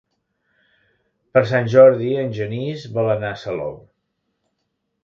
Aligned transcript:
Per 1.35 1.43
Sant 1.51 1.69
Jordi 1.75 2.09
en 2.23 2.35
Genís 2.41 2.89
vol 2.97 3.13
anar 3.19 3.31
a 3.37 3.41
Salou. 3.45 3.79